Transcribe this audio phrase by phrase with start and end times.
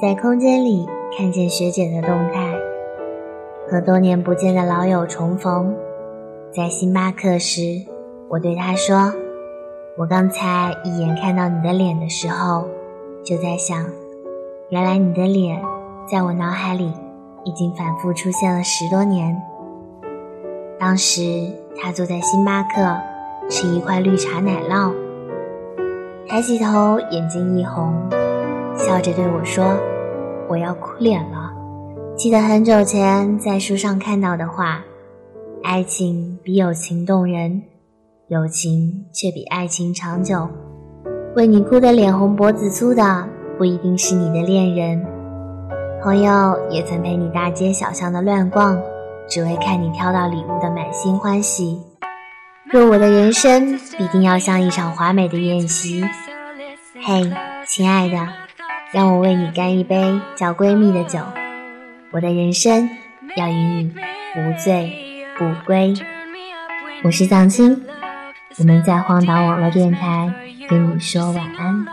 [0.00, 2.54] 在空间里看见学姐的动态，
[3.68, 5.76] 和多年不见的老友重逢。
[6.50, 7.82] 在星巴克时，
[8.30, 9.12] 我对他说
[9.98, 12.66] ：“我刚才一眼看到你的脸的时候，
[13.22, 13.84] 就在想，
[14.70, 15.62] 原来你的脸
[16.10, 16.90] 在我脑海里
[17.44, 19.38] 已经反复出现了十多年。”
[20.80, 22.96] 当时他坐在星巴克
[23.50, 24.94] 吃一块绿茶奶酪，
[26.26, 27.92] 抬起头，眼睛一红，
[28.76, 29.76] 笑着对我说
[30.48, 31.50] ：“我要哭脸了。”
[32.16, 34.82] 记得很久前在书上看到的话。
[35.62, 37.62] 爱情比友情动人，
[38.28, 40.48] 友情却比爱情长久。
[41.36, 43.28] 为你哭得脸红脖子粗的，
[43.58, 45.04] 不一定是你的恋人。
[46.02, 48.80] 朋友也曾陪你大街小巷的乱逛，
[49.28, 51.78] 只为看你挑到礼物的满心欢喜。
[52.64, 56.02] 若我的人生必定要像一场华美的宴席，
[57.04, 57.30] 嘿，
[57.66, 58.16] 亲爱的，
[58.92, 61.20] 让我为你干一杯叫闺蜜的酒。
[62.10, 62.90] 我的人生
[63.36, 63.94] 要与你
[64.36, 65.06] 无醉。
[65.38, 65.94] 不归，
[67.02, 67.82] 我是藏青，
[68.58, 70.30] 我们在荒岛网络电台
[70.68, 71.86] 跟你说晚安。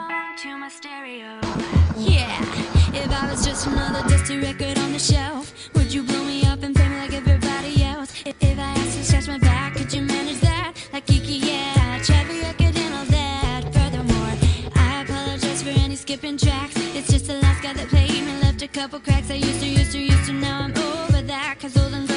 [19.62, 21.58] used to, used to, used to, now I'm over that.
[21.60, 22.17] Cause all them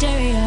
[0.00, 0.39] stereo.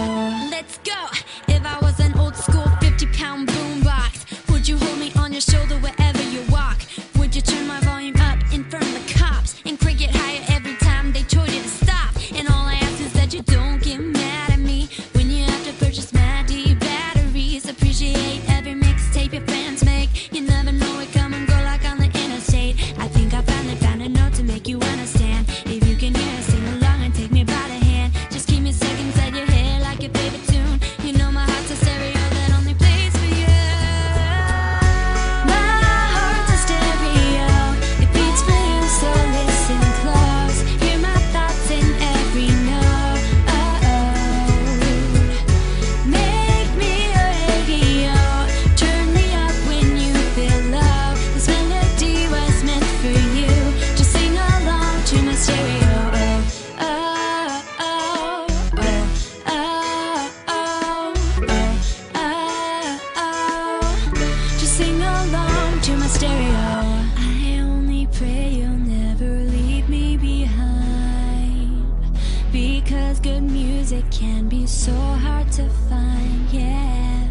[73.94, 77.30] It can be so hard to find, yeah.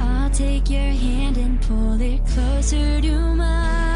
[0.00, 3.87] I'll take your hand and pull it closer to mine.